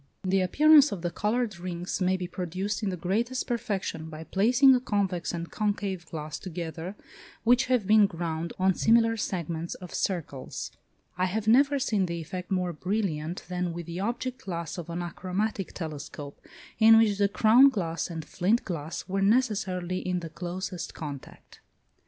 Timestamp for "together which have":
6.39-7.85